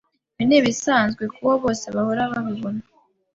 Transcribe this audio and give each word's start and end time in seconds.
Ibi 0.35 0.43
nibisanzwe 0.47 1.23
kuo 1.35 1.53
bose 1.63 1.85
bahora 1.95 2.31
babino? 2.31 2.83